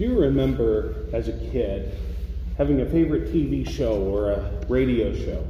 Do 0.00 0.18
remember 0.18 0.94
as 1.12 1.28
a 1.28 1.32
kid 1.32 1.94
having 2.56 2.80
a 2.80 2.86
favorite 2.86 3.34
TV 3.34 3.68
show 3.68 4.02
or 4.02 4.30
a 4.30 4.50
radio 4.66 5.14
show? 5.14 5.46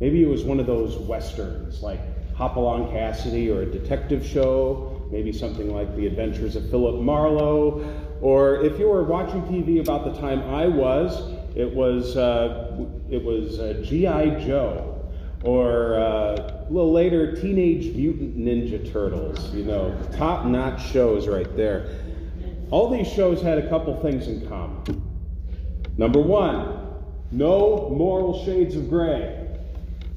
Maybe 0.00 0.22
it 0.22 0.26
was 0.26 0.42
one 0.42 0.58
of 0.58 0.64
those 0.64 0.96
westerns 0.96 1.82
like 1.82 2.00
Hopalong 2.34 2.90
Cassidy 2.92 3.50
or 3.50 3.60
a 3.60 3.66
detective 3.66 4.26
show, 4.26 5.06
maybe 5.12 5.34
something 5.34 5.70
like 5.70 5.94
The 5.96 6.06
Adventures 6.06 6.56
of 6.56 6.70
Philip 6.70 7.02
Marlowe, 7.02 7.84
or 8.22 8.64
if 8.64 8.78
you 8.78 8.88
were 8.88 9.04
watching 9.04 9.42
TV 9.42 9.82
about 9.82 10.06
the 10.06 10.18
time 10.18 10.40
I 10.44 10.66
was, 10.66 11.34
it 11.54 11.70
was 11.70 12.16
uh, 12.16 12.86
it 13.10 13.22
was 13.22 13.58
uh, 13.58 13.82
G.I. 13.84 14.46
Joe, 14.46 15.06
or 15.42 15.98
uh, 15.98 16.64
a 16.66 16.66
little 16.70 16.90
later 16.90 17.36
Teenage 17.36 17.94
Mutant 17.94 18.38
Ninja 18.38 18.90
Turtles. 18.90 19.52
You 19.52 19.64
know, 19.64 19.94
top-notch 20.16 20.90
shows 20.90 21.28
right 21.28 21.54
there. 21.54 22.03
All 22.70 22.90
these 22.90 23.08
shows 23.08 23.42
had 23.42 23.58
a 23.58 23.68
couple 23.68 24.00
things 24.00 24.28
in 24.28 24.46
common. 24.48 25.02
Number 25.96 26.20
one, 26.20 26.80
no 27.30 27.90
moral 27.90 28.44
shades 28.44 28.76
of 28.76 28.88
gray. 28.88 29.40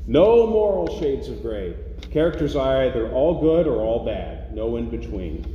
No 0.07 0.47
moral 0.47 0.99
shades 0.99 1.27
of 1.27 1.41
gray. 1.41 1.75
Characters 2.11 2.55
are 2.55 2.83
either 2.83 3.11
all 3.11 3.41
good 3.41 3.67
or 3.67 3.81
all 3.81 4.05
bad, 4.05 4.55
no 4.55 4.77
in 4.77 4.89
between. 4.89 5.45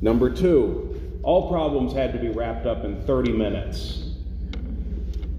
Number 0.00 0.30
two, 0.30 1.18
all 1.22 1.48
problems 1.48 1.92
had 1.92 2.12
to 2.12 2.18
be 2.18 2.28
wrapped 2.28 2.66
up 2.66 2.84
in 2.84 3.00
30 3.02 3.32
minutes. 3.32 4.10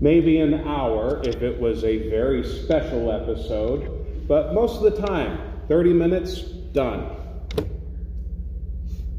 Maybe 0.01 0.39
an 0.39 0.67
hour 0.67 1.21
if 1.23 1.41
it 1.41 1.59
was 1.59 1.83
a 1.83 2.09
very 2.09 2.43
special 2.43 3.11
episode, 3.11 4.25
but 4.27 4.53
most 4.53 4.81
of 4.81 4.83
the 4.83 5.07
time, 5.07 5.39
30 5.67 5.93
minutes, 5.93 6.41
done. 6.41 7.09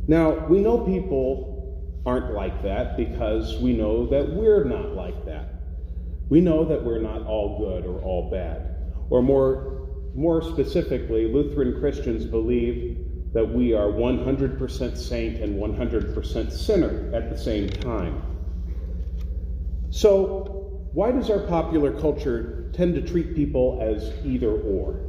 Now, 0.06 0.46
we 0.46 0.60
know 0.60 0.78
people 0.78 1.57
aren't 2.06 2.34
like 2.34 2.62
that 2.62 2.96
because 2.96 3.58
we 3.58 3.72
know 3.72 4.06
that 4.06 4.32
we're 4.32 4.64
not 4.64 4.94
like 4.94 5.24
that. 5.26 5.54
We 6.28 6.40
know 6.40 6.64
that 6.64 6.84
we're 6.84 7.00
not 7.00 7.26
all 7.26 7.58
good 7.58 7.86
or 7.86 8.00
all 8.02 8.30
bad. 8.30 8.92
Or 9.10 9.22
more, 9.22 9.88
more 10.14 10.42
specifically, 10.42 11.32
Lutheran 11.32 11.80
Christians 11.80 12.24
believe 12.24 12.98
that 13.32 13.44
we 13.44 13.74
are 13.74 13.88
100% 13.88 14.96
saint 14.96 15.36
and 15.40 15.56
100% 15.56 16.52
sinner 16.52 17.10
at 17.14 17.30
the 17.30 17.36
same 17.36 17.68
time. 17.68 18.22
So, 19.90 20.88
why 20.92 21.12
does 21.12 21.30
our 21.30 21.40
popular 21.40 21.92
culture 21.92 22.70
tend 22.74 22.94
to 22.94 23.02
treat 23.02 23.34
people 23.34 23.78
as 23.80 24.12
either 24.24 24.50
or? 24.50 25.00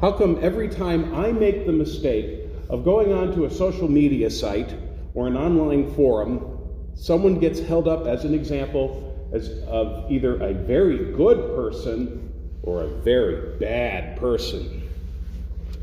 How 0.00 0.12
come 0.12 0.38
every 0.42 0.68
time 0.68 1.14
I 1.14 1.32
make 1.32 1.66
the 1.66 1.72
mistake 1.72 2.46
of 2.68 2.84
going 2.84 3.12
onto 3.12 3.44
a 3.44 3.50
social 3.50 3.88
media 3.88 4.30
site 4.30 4.74
or 5.14 5.26
an 5.26 5.36
online 5.36 5.92
forum, 5.94 6.58
someone 6.94 7.38
gets 7.38 7.60
held 7.60 7.88
up 7.88 8.06
as 8.06 8.24
an 8.24 8.34
example 8.34 9.06
as 9.32 9.50
of 9.66 10.10
either 10.10 10.42
a 10.42 10.52
very 10.52 11.12
good 11.12 11.54
person 11.54 12.32
or 12.62 12.82
a 12.82 12.88
very 12.88 13.58
bad 13.58 14.18
person. 14.18 14.88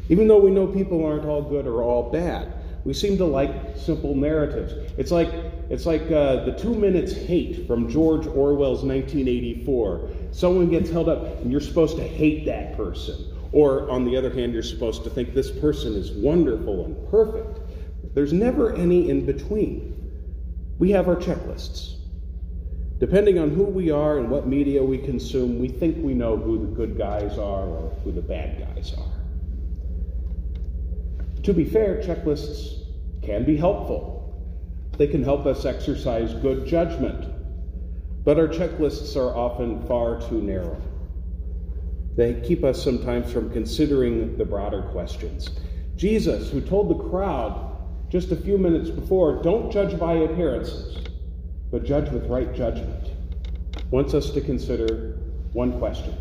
Even 0.10 0.28
though 0.28 0.40
we 0.40 0.52
know 0.52 0.68
people 0.68 1.06
aren't 1.06 1.26
all 1.26 1.42
good 1.42 1.66
or 1.68 1.84
all 1.84 2.12
bad, 2.12 2.54
we 2.86 2.94
seem 2.94 3.18
to 3.18 3.26
like 3.26 3.52
simple 3.76 4.16
narratives. 4.16 4.74
It's 4.98 5.12
like 5.12 5.30
it's 5.70 5.86
like 5.86 6.04
uh, 6.04 6.46
the 6.46 6.56
two 6.58 6.74
minutes 6.74 7.12
hate 7.12 7.68
from 7.68 7.90
George 7.90 8.26
Orwell's 8.26 8.84
1984. 8.84 10.10
Someone 10.32 10.70
gets 10.70 10.90
held 10.90 11.10
up, 11.10 11.42
and 11.42 11.52
you're 11.52 11.60
supposed 11.60 11.98
to 11.98 12.04
hate 12.04 12.46
that 12.46 12.78
person. 12.78 13.16
Or 13.52 13.90
on 13.90 14.06
the 14.06 14.16
other 14.16 14.30
hand, 14.30 14.54
you're 14.54 14.64
supposed 14.64 15.04
to 15.04 15.10
think 15.10 15.34
this 15.34 15.52
person 15.52 15.96
is 15.96 16.12
wonderful 16.12 16.86
and 16.86 17.10
perfect. 17.12 17.60
There's 18.18 18.34
never 18.34 18.76
any 18.76 19.12
in 19.12 19.28
between. 19.28 19.94
We 20.80 20.90
have 20.90 21.08
our 21.08 21.18
checklists. 21.18 21.98
Depending 22.98 23.38
on 23.38 23.52
who 23.52 23.62
we 23.62 23.92
are 23.92 24.18
and 24.18 24.32
what 24.32 24.48
media 24.48 24.84
we 24.84 24.98
consume, 24.98 25.60
we 25.60 25.68
think 25.68 26.04
we 26.04 26.16
know 26.16 26.36
who 26.36 26.58
the 26.58 26.66
good 26.66 26.98
guys 26.98 27.38
are 27.38 27.68
or 27.68 27.96
who 28.04 28.12
the 28.12 28.24
bad 28.24 28.58
guys 28.58 28.96
are. 28.98 29.22
To 31.44 31.54
be 31.54 31.64
fair, 31.64 32.02
checklists 32.02 32.86
can 33.22 33.46
be 33.46 33.56
helpful. 33.56 34.36
They 34.98 35.06
can 35.06 35.24
help 35.24 35.46
us 35.46 35.66
exercise 35.66 36.34
good 36.34 36.66
judgment, 36.66 37.24
but 38.26 38.40
our 38.40 38.48
checklists 38.48 39.16
are 39.16 39.38
often 39.38 39.86
far 39.86 40.28
too 40.28 40.42
narrow. 40.42 40.82
They 42.16 42.42
keep 42.42 42.64
us 42.64 42.84
sometimes 42.84 43.32
from 43.32 43.52
considering 43.52 44.38
the 44.38 44.46
broader 44.46 44.82
questions. 44.92 45.52
Jesus, 45.96 46.50
who 46.50 46.62
told 46.62 46.90
the 46.90 47.10
crowd 47.10 47.67
just 48.10 48.32
a 48.32 48.36
few 48.36 48.58
minutes 48.58 48.90
before, 48.90 49.42
don't 49.44 49.72
judge 49.72 50.00
by 50.00 50.14
appearances, 50.14 50.98
but 51.72 51.84
judge 51.84 52.10
with 52.10 52.26
right 52.28 52.54
judgment, 52.56 53.12
wants 53.92 54.14
us 54.14 54.32
to 54.32 54.42
consider 54.42 55.18
one 55.54 55.78
question 55.80 56.14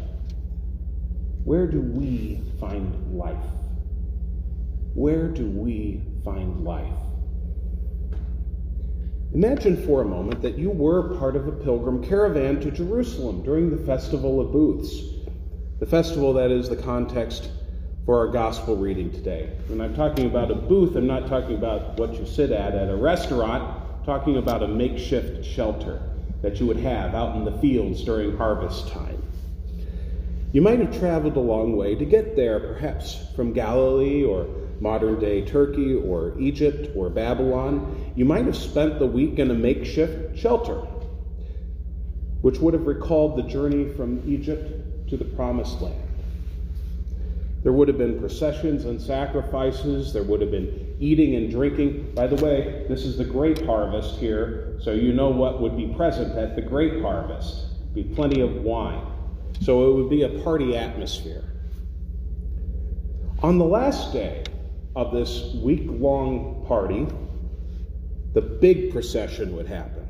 Where 1.45 1.67
do 1.67 1.81
we 1.81 2.41
find 2.59 3.17
life? 3.17 3.37
Where 4.95 5.29
do 5.29 5.47
we 5.47 6.03
find 6.25 6.65
life? 6.65 6.93
Imagine 9.35 9.87
for 9.87 10.01
a 10.01 10.05
moment 10.05 10.41
that 10.43 10.57
you 10.57 10.71
were 10.71 11.17
part 11.19 11.37
of 11.37 11.47
a 11.47 11.53
pilgrim 11.53 12.03
caravan 12.03 12.59
to 12.61 12.71
Jerusalem 12.71 13.43
during 13.43 13.71
the 13.71 13.85
Festival 13.85 14.41
of 14.41 14.51
Booths, 14.51 15.03
the 15.79 15.87
festival 15.87 16.33
that 16.33 16.51
is 16.51 16.69
the 16.69 16.77
context 16.77 17.51
for 18.07 18.21
our 18.21 18.29
gospel 18.29 18.77
reading 18.77 19.11
today. 19.11 19.51
When 19.67 19.81
I'm 19.81 19.95
talking 19.97 20.27
about 20.27 20.53
a 20.53 20.55
booth, 20.55 20.95
I'm 20.95 21.09
not 21.09 21.27
talking 21.27 21.57
about 21.57 21.99
what 21.99 22.15
you 22.15 22.25
sit 22.25 22.53
at 22.53 22.77
at 22.77 22.89
a 22.89 22.95
restaurant, 22.95 23.65
I'm 23.99 24.05
talking 24.05 24.37
about 24.37 24.63
a 24.63 24.69
makeshift 24.69 25.45
shelter 25.45 26.01
that 26.41 26.61
you 26.61 26.67
would 26.67 26.77
have 26.77 27.17
out 27.17 27.35
in 27.35 27.45
the 27.45 27.59
fields 27.59 28.05
during 28.05 28.37
harvest 28.37 28.89
time. 28.89 29.21
You 30.53 30.63
might 30.63 30.79
have 30.79 30.97
traveled 31.01 31.37
a 31.37 31.41
long 31.41 31.77
way 31.77 31.97
to 31.97 32.05
get 32.05 32.37
there, 32.37 32.61
perhaps 32.61 33.27
from 33.35 33.53
Galilee 33.53 34.23
or 34.23 34.47
modern 34.81 35.19
day 35.19 35.45
Turkey 35.45 35.97
or 35.97 36.39
Egypt 36.39 36.95
or 36.95 37.11
Babylon. 37.11 38.13
You 38.15 38.25
might 38.25 38.47
have 38.47 38.57
spent 38.57 39.01
the 39.01 39.07
week 39.07 39.41
in 39.41 39.51
a 39.51 39.55
makeshift 39.55 40.39
shelter, 40.39 40.77
which 42.43 42.59
would 42.61 42.75
have 42.75 42.87
recalled 42.87 43.37
the 43.37 43.43
journey 43.43 43.93
from 43.95 44.23
Egypt 44.31 45.09
to 45.09 45.17
the 45.17 45.25
promised 45.25 45.83
land. 45.83 46.06
There 47.67 47.73
would 47.73 47.89
have 47.89 47.99
been 47.99 48.21
processions 48.21 48.85
and 48.85 49.03
sacrifices. 49.03 50.13
There 50.13 50.23
would 50.23 50.41
have 50.41 50.53
been 50.53 50.95
eating 51.01 51.35
and 51.35 51.51
drinking. 51.51 52.13
By 52.15 52.29
the 52.29 52.37
way, 52.37 52.87
this 52.89 53.05
is 53.05 53.19
the 53.19 53.25
grape 53.25 53.67
harvest 53.67 54.21
here, 54.21 54.79
so 54.81 54.93
you 54.93 55.13
know 55.13 55.31
what 55.31 55.61
would 55.61 55.77
be 55.77 55.89
present 55.89 56.39
at 56.39 56.55
the 56.55 56.63
grape 56.63 57.03
harvest. 57.03 57.93
Be 57.93 58.05
plenty 58.05 58.41
of 58.41 58.63
wine. 58.63 59.05
So 59.63 59.91
it 59.91 59.95
would 59.97 60.09
be 60.09 60.23
a 60.23 60.29
party 60.45 60.77
atmosphere. 60.77 61.43
On 63.43 63.59
the 63.59 63.65
last 63.65 64.13
day 64.13 64.45
of 64.95 65.13
this 65.13 65.53
week 65.55 65.87
long 65.89 66.65
party, 66.69 67.09
the 68.35 68.43
big 68.43 68.93
procession 68.93 69.57
would 69.57 69.67
happen. 69.67 70.07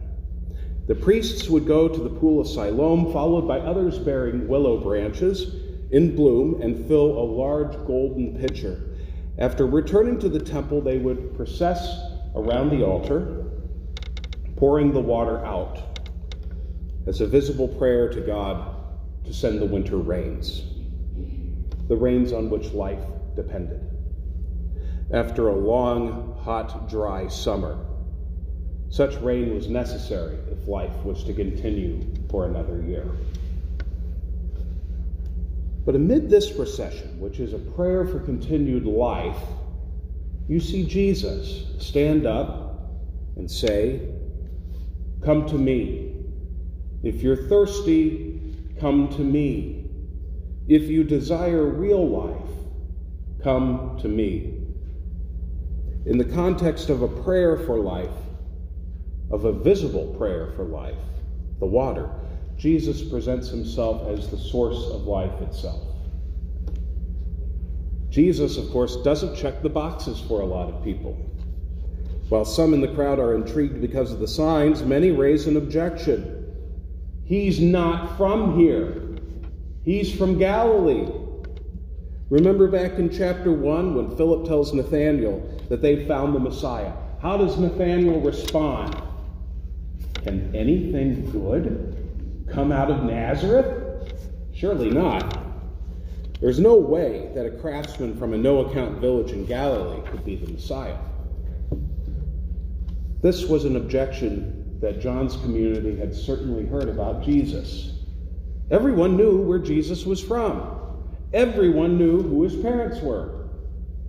The 0.88 0.94
priests 0.94 1.48
would 1.48 1.66
go 1.66 1.88
to 1.88 2.00
the 2.02 2.10
pool 2.20 2.38
of 2.38 2.48
Siloam, 2.48 3.14
followed 3.14 3.48
by 3.48 3.60
others 3.60 3.98
bearing 3.98 4.46
willow 4.46 4.78
branches 4.78 5.62
in 5.90 6.16
bloom 6.16 6.60
and 6.60 6.86
fill 6.86 7.18
a 7.18 7.24
large 7.24 7.72
golden 7.86 8.36
pitcher. 8.38 8.82
After 9.38 9.66
returning 9.66 10.18
to 10.20 10.28
the 10.28 10.40
temple, 10.40 10.80
they 10.80 10.98
would 10.98 11.36
process 11.36 12.00
around 12.34 12.70
the 12.70 12.84
altar, 12.84 13.44
pouring 14.56 14.92
the 14.92 15.00
water 15.00 15.44
out 15.44 16.00
as 17.06 17.20
a 17.20 17.26
visible 17.26 17.68
prayer 17.68 18.08
to 18.08 18.20
God 18.20 18.76
to 19.24 19.32
send 19.32 19.60
the 19.60 19.66
winter 19.66 19.96
rains, 19.96 20.64
the 21.88 21.96
rains 21.96 22.32
on 22.32 22.50
which 22.50 22.72
life 22.72 23.04
depended. 23.34 23.80
After 25.12 25.48
a 25.48 25.54
long, 25.54 26.36
hot, 26.42 26.88
dry 26.88 27.28
summer, 27.28 27.78
such 28.88 29.16
rain 29.20 29.54
was 29.54 29.68
necessary 29.68 30.36
if 30.50 30.66
life 30.66 30.96
was 31.04 31.22
to 31.24 31.34
continue 31.34 32.00
for 32.30 32.46
another 32.46 32.82
year. 32.82 33.06
But 35.86 35.94
amid 35.94 36.28
this 36.28 36.50
procession, 36.50 37.20
which 37.20 37.38
is 37.38 37.52
a 37.52 37.58
prayer 37.58 38.04
for 38.04 38.18
continued 38.18 38.84
life, 38.84 39.38
you 40.48 40.58
see 40.58 40.84
Jesus 40.84 41.64
stand 41.78 42.26
up 42.26 42.90
and 43.36 43.48
say, 43.48 44.00
Come 45.24 45.46
to 45.46 45.54
me. 45.54 46.12
If 47.04 47.22
you're 47.22 47.48
thirsty, 47.48 48.40
come 48.80 49.08
to 49.10 49.20
me. 49.20 49.84
If 50.66 50.88
you 50.88 51.04
desire 51.04 51.64
real 51.64 52.06
life, 52.08 52.50
come 53.44 53.96
to 54.02 54.08
me. 54.08 54.54
In 56.04 56.18
the 56.18 56.24
context 56.24 56.90
of 56.90 57.02
a 57.02 57.08
prayer 57.08 57.56
for 57.56 57.78
life, 57.78 58.10
of 59.30 59.44
a 59.44 59.52
visible 59.52 60.14
prayer 60.18 60.52
for 60.56 60.64
life, 60.64 60.94
the 61.60 61.66
water, 61.66 62.10
Jesus 62.58 63.02
presents 63.02 63.48
himself 63.48 64.08
as 64.08 64.28
the 64.30 64.38
source 64.38 64.90
of 64.90 65.02
life 65.02 65.40
itself. 65.42 65.82
Jesus, 68.08 68.56
of 68.56 68.70
course, 68.70 68.96
doesn't 69.02 69.36
check 69.36 69.62
the 69.62 69.68
boxes 69.68 70.20
for 70.26 70.40
a 70.40 70.46
lot 70.46 70.72
of 70.72 70.82
people. 70.82 71.12
While 72.30 72.46
some 72.46 72.72
in 72.72 72.80
the 72.80 72.94
crowd 72.94 73.18
are 73.18 73.34
intrigued 73.34 73.80
because 73.80 74.10
of 74.10 74.20
the 74.20 74.26
signs, 74.26 74.82
many 74.82 75.10
raise 75.10 75.46
an 75.46 75.56
objection. 75.56 76.32
He's 77.24 77.60
not 77.60 78.16
from 78.16 78.58
here, 78.58 79.18
he's 79.84 80.14
from 80.14 80.38
Galilee. 80.38 81.12
Remember 82.30 82.68
back 82.68 82.94
in 82.94 83.10
chapter 83.10 83.52
1 83.52 83.94
when 83.94 84.16
Philip 84.16 84.46
tells 84.46 84.72
Nathanael 84.72 85.46
that 85.68 85.82
they 85.82 86.06
found 86.06 86.34
the 86.34 86.40
Messiah. 86.40 86.92
How 87.20 87.36
does 87.36 87.56
Nathanael 87.58 88.20
respond? 88.20 89.00
Can 90.24 90.54
anything 90.56 91.30
good 91.30 91.95
come 92.48 92.72
out 92.72 92.90
of 92.90 93.04
Nazareth? 93.04 94.12
Surely 94.52 94.90
not. 94.90 95.38
There's 96.40 96.58
no 96.58 96.76
way 96.76 97.30
that 97.34 97.46
a 97.46 97.50
craftsman 97.50 98.18
from 98.18 98.34
a 98.34 98.38
no 98.38 98.66
account 98.66 99.00
village 99.00 99.32
in 99.32 99.46
Galilee 99.46 100.02
could 100.10 100.24
be 100.24 100.36
the 100.36 100.52
Messiah. 100.52 100.98
This 103.22 103.46
was 103.46 103.64
an 103.64 103.76
objection 103.76 104.78
that 104.80 105.00
John's 105.00 105.36
community 105.36 105.96
had 105.96 106.14
certainly 106.14 106.66
heard 106.66 106.88
about 106.88 107.22
Jesus. 107.22 107.92
Everyone 108.70 109.16
knew 109.16 109.38
where 109.38 109.58
Jesus 109.58 110.04
was 110.04 110.22
from. 110.22 111.04
Everyone 111.32 111.96
knew 111.96 112.22
who 112.22 112.42
his 112.42 112.56
parents 112.56 113.00
were. 113.00 113.48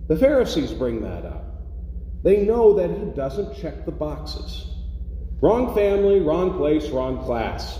The 0.08 0.16
Pharisees 0.16 0.72
bring 0.72 1.02
that 1.02 1.24
up. 1.24 1.44
They 2.22 2.44
know 2.44 2.74
that 2.74 2.90
he 2.90 3.06
doesn't 3.16 3.56
check 3.60 3.84
the 3.84 3.92
boxes. 3.92 4.66
Wrong 5.40 5.74
family, 5.74 6.20
wrong 6.20 6.56
place, 6.56 6.88
wrong 6.90 7.24
class. 7.24 7.78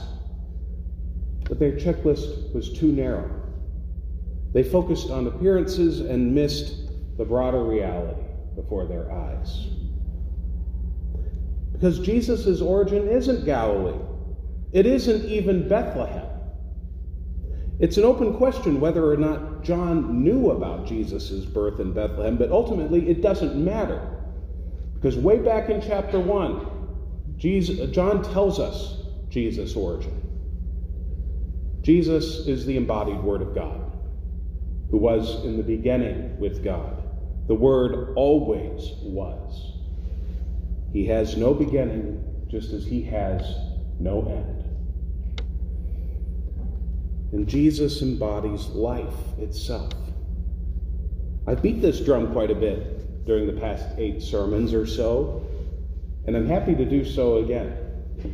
But 1.48 1.58
their 1.58 1.72
checklist 1.72 2.52
was 2.54 2.72
too 2.72 2.92
narrow. 2.92 3.30
They 4.52 4.62
focused 4.62 5.10
on 5.10 5.26
appearances 5.26 6.00
and 6.00 6.34
missed 6.34 6.88
the 7.16 7.24
broader 7.24 7.64
reality 7.64 8.22
before 8.54 8.86
their 8.86 9.10
eyes. 9.10 9.66
Because 11.72 12.00
Jesus' 12.00 12.60
origin 12.60 13.08
isn't 13.08 13.44
Galilee, 13.44 13.98
it 14.72 14.84
isn't 14.84 15.24
even 15.26 15.68
Bethlehem. 15.68 16.26
It's 17.78 17.96
an 17.96 18.04
open 18.04 18.36
question 18.36 18.80
whether 18.80 19.08
or 19.08 19.16
not 19.16 19.62
John 19.62 20.24
knew 20.24 20.50
about 20.50 20.86
Jesus' 20.86 21.44
birth 21.44 21.78
in 21.78 21.92
Bethlehem, 21.92 22.36
but 22.36 22.50
ultimately 22.50 23.08
it 23.08 23.22
doesn't 23.22 23.56
matter. 23.56 24.00
Because 24.94 25.16
way 25.16 25.38
back 25.38 25.70
in 25.70 25.80
chapter 25.80 26.18
1, 26.18 27.36
Jesus, 27.36 27.88
John 27.90 28.24
tells 28.24 28.58
us 28.58 28.96
Jesus' 29.30 29.76
origin. 29.76 30.27
Jesus 31.88 32.46
is 32.46 32.66
the 32.66 32.76
embodied 32.76 33.22
Word 33.22 33.40
of 33.40 33.54
God, 33.54 33.80
who 34.90 34.98
was 34.98 35.42
in 35.46 35.56
the 35.56 35.62
beginning 35.62 36.38
with 36.38 36.62
God. 36.62 37.02
The 37.46 37.54
Word 37.54 38.12
always 38.14 38.90
was. 39.00 39.72
He 40.92 41.06
has 41.06 41.38
no 41.38 41.54
beginning, 41.54 42.44
just 42.46 42.74
as 42.74 42.84
He 42.84 43.00
has 43.04 43.40
no 43.98 44.20
end. 44.20 45.40
And 47.32 47.48
Jesus 47.48 48.02
embodies 48.02 48.66
life 48.66 49.38
itself. 49.38 49.94
I 51.46 51.54
beat 51.54 51.80
this 51.80 52.00
drum 52.00 52.34
quite 52.34 52.50
a 52.50 52.54
bit 52.54 53.24
during 53.24 53.46
the 53.46 53.58
past 53.58 53.86
eight 53.96 54.20
sermons 54.20 54.74
or 54.74 54.84
so, 54.84 55.42
and 56.26 56.36
I'm 56.36 56.46
happy 56.46 56.74
to 56.74 56.84
do 56.84 57.02
so 57.02 57.38
again. 57.38 57.78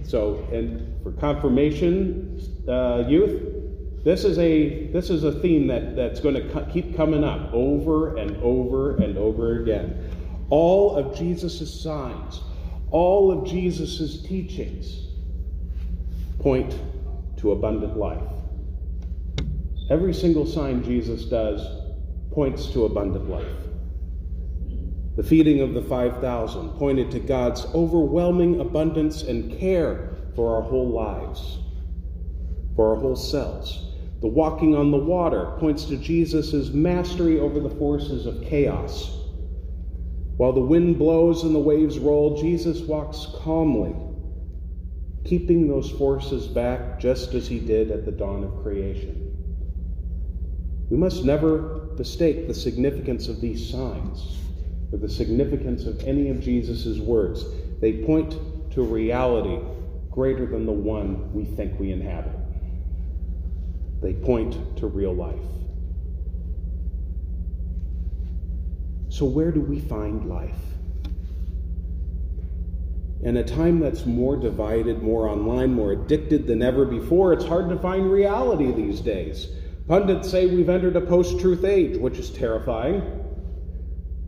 So, 0.03 0.45
and 0.51 1.01
for 1.05 1.13
confirmation, 1.13 2.54
uh, 2.69 3.05
youth, 3.09 4.05
this 4.05 4.25
is 4.25 4.39
a 4.39 4.89
this 4.89 5.11
is 5.11 5.25
a 5.25 5.33
theme 5.41 5.67
that, 5.69 5.97
that's 5.97 6.21
going 6.21 6.35
to 6.35 6.49
co- 6.51 6.67
keep 6.67 6.97
coming 6.97 7.25
up 7.25 7.53
over 7.53 8.17
and 8.17 8.37
over 8.43 8.97
and 8.97 9.17
over 9.17 9.63
again. 9.63 10.11
All 10.51 10.97
of 10.97 11.17
Jesus' 11.17 11.83
signs, 11.83 12.41
all 12.91 13.33
of 13.33 13.49
Jesus' 13.49 14.23
teachings 14.23 15.09
point 16.39 16.79
to 17.39 17.53
abundant 17.53 17.97
life. 17.97 18.23
Every 19.91 20.15
single 20.15 20.47
sign 20.47 20.83
Jesus 20.83 21.25
does 21.25 21.67
points 22.31 22.67
to 22.69 22.85
abundant 22.85 23.29
life. 23.29 23.47
The 25.17 25.23
feeding 25.23 25.61
of 25.61 25.75
the 25.75 25.83
5,000 25.83 26.71
pointed 26.71 27.11
to 27.13 27.21
God's 27.21 27.65
overwhelming 27.67 28.61
abundance 28.61 29.23
and 29.23 29.59
care 29.59 30.17
for 30.35 30.57
our 30.57 30.63
whole 30.63 30.91
lives, 30.91 31.59
for 32.75 32.95
our 32.95 33.01
whole 33.01 33.17
selves. 33.17 33.91
The 34.21 34.29
walking 34.29 34.75
on 34.75 34.91
the 34.91 34.97
water 34.97 35.53
points 35.59 35.85
to 35.87 35.97
Jesus' 35.97 36.71
mastery 36.71 37.39
over 37.39 37.61
the 37.61 37.69
forces 37.69 38.27
of 38.27 38.43
chaos. 38.43 39.11
While 40.37 40.53
the 40.53 40.61
wind 40.61 40.99
blows 40.99 41.45
and 41.45 41.55
the 41.55 41.61
waves 41.61 41.99
roll, 41.99 42.41
Jesus 42.41 42.81
walks 42.81 43.27
calmly, 43.43 43.95
keeping 45.25 45.69
those 45.69 45.91
forces 45.91 46.47
back 46.47 46.99
just 46.99 47.35
as 47.35 47.47
he 47.47 47.61
did 47.61 47.91
at 47.91 48.05
the 48.05 48.13
dawn 48.13 48.45
of 48.45 48.63
creation. 48.63 49.31
We 50.91 50.97
must 50.97 51.25
never 51.25 51.89
mistake 51.99 52.47
the 52.47 52.55
significance 52.55 53.29
of 53.29 53.41
these 53.41 53.71
signs 53.71 54.39
or 54.93 54.99
the 54.99 55.09
significance 55.09 55.87
of 55.87 56.03
any 56.05 56.29
of 56.29 56.41
Jesus' 56.41 56.99
words. 56.99 57.45
They 57.81 58.05
point 58.05 58.37
to 58.73 58.83
a 58.83 58.87
reality 58.87 59.59
greater 60.11 60.47
than 60.47 60.67
the 60.67 60.73
one 60.73 61.33
we 61.33 61.45
think 61.45 61.79
we 61.79 61.93
inhabit. 61.93 62.44
They 64.05 64.13
point 64.13 64.77
to 64.77 64.87
real 64.87 65.15
life. 65.15 65.41
So, 69.09 69.25
where 69.25 69.51
do 69.51 69.63
we 69.63 69.81
find 69.81 70.29
life? 70.29 70.61
In 73.23 73.39
a 73.39 73.43
time 73.43 73.81
that's 73.81 74.05
more 74.05 74.37
divided, 74.37 75.03
more 75.03 75.27
online, 75.27 75.73
more 75.73 75.93
addicted 75.93 76.47
than 76.47 76.61
ever 76.61 76.85
before, 76.85 77.33
it's 77.33 77.47
hard 77.47 77.71
to 77.71 77.79
find 77.79 78.13
reality 78.13 78.73
these 78.73 79.01
days. 79.01 79.49
Pundits 79.89 80.31
say 80.31 80.45
we've 80.45 80.69
entered 80.69 80.97
a 80.97 81.01
post 81.01 81.41
truth 81.41 81.65
age, 81.65 81.97
which 81.97 82.19
is 82.19 82.29
terrifying. 82.29 83.01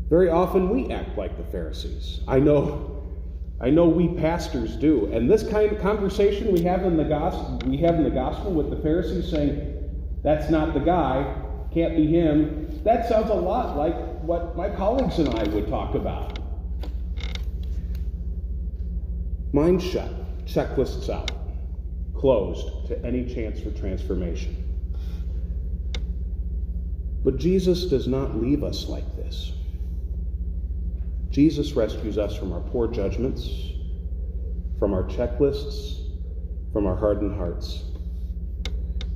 Very 0.08 0.30
often 0.30 0.70
we 0.70 0.90
act 0.90 1.18
like 1.18 1.36
the 1.36 1.44
Pharisees. 1.44 2.20
I 2.26 2.38
know. 2.38 2.95
I 3.60 3.70
know 3.70 3.88
we 3.88 4.08
pastors 4.08 4.76
do. 4.76 5.06
And 5.12 5.30
this 5.30 5.48
kind 5.48 5.72
of 5.72 5.80
conversation 5.80 6.52
we 6.52 6.62
have 6.62 6.84
in 6.84 6.96
the 6.96 7.04
gospel, 7.04 7.60
we 7.66 7.78
have 7.78 7.94
in 7.94 8.04
the 8.04 8.10
gospel 8.10 8.52
with 8.52 8.70
the 8.70 8.76
Pharisees 8.76 9.30
saying, 9.30 9.72
that's 10.22 10.50
not 10.50 10.74
the 10.74 10.80
guy, 10.80 11.34
can't 11.72 11.96
be 11.96 12.06
him. 12.06 12.80
That 12.84 13.08
sounds 13.08 13.30
a 13.30 13.34
lot 13.34 13.76
like 13.76 13.94
what 14.22 14.56
my 14.56 14.68
colleagues 14.68 15.18
and 15.18 15.28
I 15.30 15.44
would 15.44 15.68
talk 15.68 15.94
about. 15.94 16.38
Mind 19.52 19.82
shut, 19.82 20.10
checklists 20.44 21.08
out, 21.08 21.30
closed 22.14 22.88
to 22.88 23.02
any 23.04 23.32
chance 23.32 23.60
for 23.60 23.70
transformation. 23.70 24.62
But 27.24 27.38
Jesus 27.38 27.86
does 27.86 28.06
not 28.06 28.36
leave 28.36 28.62
us 28.62 28.86
like 28.86 29.16
this. 29.16 29.52
Jesus 31.36 31.74
rescues 31.74 32.16
us 32.16 32.34
from 32.34 32.50
our 32.50 32.62
poor 32.62 32.88
judgments, 32.88 33.46
from 34.78 34.94
our 34.94 35.02
checklists, 35.02 36.00
from 36.72 36.86
our 36.86 36.96
hardened 36.96 37.36
hearts. 37.36 37.84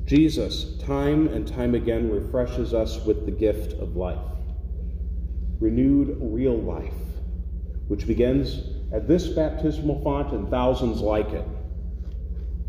Jesus, 0.05 0.77
time 0.77 1.29
and 1.29 1.49
time 1.49 1.75
again, 1.75 2.11
refreshes 2.11 2.75
us 2.75 3.03
with 3.07 3.25
the 3.25 3.31
gift 3.31 3.73
of 3.81 3.97
life, 3.97 4.19
renewed 5.61 6.15
real 6.21 6.59
life, 6.59 6.93
which 7.89 8.07
begins 8.07 8.65
at 8.93 9.09
this 9.09 9.29
baptismal 9.29 10.05
font 10.05 10.35
and 10.35 10.51
thousands 10.51 11.01
like 11.01 11.31
it, 11.31 11.49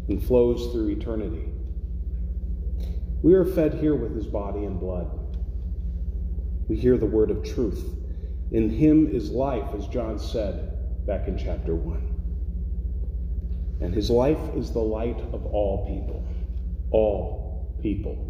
and 0.07 0.23
flows 0.23 0.71
through 0.71 0.91
eternity. 0.91 1.49
We 3.21 3.33
are 3.33 3.43
fed 3.43 3.73
here 3.73 3.95
with 3.95 4.15
his 4.15 4.27
body 4.27 4.63
and 4.63 4.79
blood 4.79 5.11
we 6.71 6.77
hear 6.77 6.95
the 6.95 7.05
word 7.05 7.31
of 7.31 7.43
truth. 7.43 8.00
In 8.51 8.69
him 8.69 9.07
is 9.07 9.31
life, 9.31 9.73
as 9.77 9.87
John 9.87 10.19
said 10.19 11.05
back 11.05 11.27
in 11.27 11.37
chapter 11.37 11.73
1. 11.73 12.11
And 13.81 13.93
his 13.93 14.09
life 14.09 14.39
is 14.55 14.71
the 14.71 14.79
light 14.79 15.19
of 15.31 15.45
all 15.45 15.85
people. 15.87 16.23
All 16.91 17.73
people. 17.81 18.27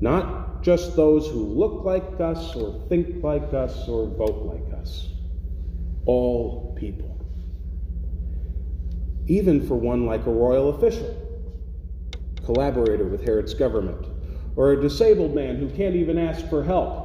Not 0.00 0.62
just 0.62 0.94
those 0.96 1.26
who 1.26 1.44
look 1.44 1.84
like 1.84 2.20
us 2.20 2.54
or 2.54 2.86
think 2.88 3.22
like 3.24 3.52
us 3.52 3.88
or 3.88 4.06
vote 4.06 4.46
like 4.46 4.80
us. 4.80 5.08
All 6.06 6.74
people. 6.78 7.08
Even 9.26 9.66
for 9.66 9.74
one 9.74 10.06
like 10.06 10.26
a 10.26 10.32
royal 10.32 10.70
official, 10.70 11.14
collaborator 12.44 13.04
with 13.04 13.24
Herod's 13.24 13.54
government, 13.54 14.06
or 14.56 14.72
a 14.72 14.80
disabled 14.80 15.34
man 15.34 15.56
who 15.56 15.68
can't 15.70 15.94
even 15.94 16.18
ask 16.18 16.48
for 16.48 16.64
help 16.64 16.99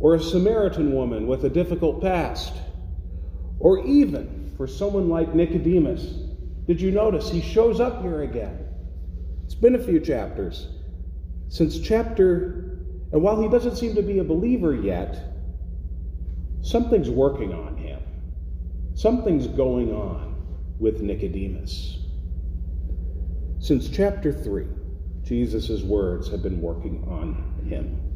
or 0.00 0.14
a 0.14 0.20
Samaritan 0.22 0.92
woman 0.92 1.26
with 1.26 1.44
a 1.44 1.48
difficult 1.50 2.00
past, 2.00 2.54
or 3.58 3.84
even 3.84 4.52
for 4.56 4.66
someone 4.66 5.08
like 5.08 5.34
Nicodemus. 5.34 6.02
Did 6.66 6.80
you 6.80 6.90
notice 6.90 7.30
he 7.30 7.40
shows 7.40 7.80
up 7.80 8.02
here 8.02 8.22
again? 8.22 8.66
It's 9.44 9.54
been 9.54 9.74
a 9.74 9.82
few 9.82 10.00
chapters. 10.00 10.68
Since 11.48 11.80
chapter, 11.80 12.78
and 13.12 13.22
while 13.22 13.40
he 13.40 13.48
doesn't 13.48 13.76
seem 13.76 13.94
to 13.94 14.02
be 14.02 14.18
a 14.18 14.24
believer 14.24 14.74
yet, 14.74 15.18
something's 16.60 17.08
working 17.08 17.52
on 17.54 17.76
him. 17.76 18.00
something's 18.98 19.46
going 19.46 19.92
on 19.94 20.34
with 20.80 21.00
Nicodemus. 21.02 21.98
Since 23.60 23.88
chapter 23.90 24.32
3, 24.32 24.66
Jesus' 25.22 25.82
words 25.82 26.28
have 26.30 26.42
been 26.42 26.60
working 26.60 27.04
on 27.08 27.64
him. 27.68 28.07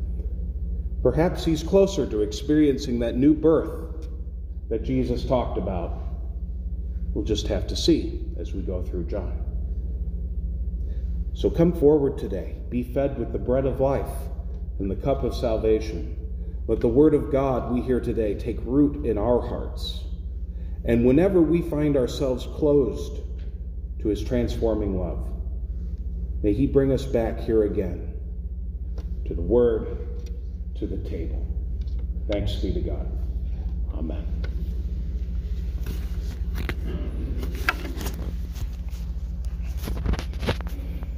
Perhaps 1.03 1.45
he's 1.45 1.63
closer 1.63 2.07
to 2.07 2.21
experiencing 2.21 3.01
that 3.01 3.17
new 3.17 3.35
birth 3.35 4.09
that 4.69 4.85
Jesus 4.85 5.25
talked 5.25 5.59
about. 5.59 5.99
We'll 7.13 7.25
just 7.25 7.49
have 7.49 7.67
to 7.69 7.77
see 7.77 8.25
as 8.39 8.53
we 8.53 8.63
go 8.63 8.83
through 8.83 9.05
John. 9.07 9.43
So 11.35 11.51
come 11.51 11.73
forward 11.73 12.19
today, 12.19 12.57
be 12.69 12.83
fed 12.83 13.19
with 13.19 13.33
the 13.33 13.39
bread 13.39 13.67
of 13.67 13.81
life 13.81 14.09
and 14.79 14.91
the 14.91 14.97
cup 14.97 15.25
of 15.25 15.35
salvation. 15.35 16.17
Let 16.69 16.81
the 16.81 16.89
word 16.89 17.15
of 17.15 17.33
God 17.33 17.73
we 17.73 17.81
hear 17.81 18.01
today 18.01 18.35
take 18.35 18.59
root 18.63 19.05
in 19.05 19.19
our 19.19 19.41
hearts. 19.41 20.05
And 20.85 21.05
whenever 21.05 21.41
we 21.41 21.63
find 21.63 21.97
ourselves 21.97 22.47
closed 22.55 23.21
to 24.01 24.09
his 24.09 24.23
transforming 24.23 24.99
love, 24.99 25.29
may 26.43 26.53
he 26.53 26.67
bring 26.67 26.93
us 26.93 27.05
back 27.05 27.41
here 27.41 27.65
again 27.65 28.15
to 29.27 29.35
the 29.35 29.43
word, 29.43 30.02
to 30.83 30.97
the 30.97 31.09
table. 31.09 31.47
Thanks 32.29 32.57
be 32.57 32.73
to 32.73 32.81
God. 32.81 33.07
Amen. 33.95 34.42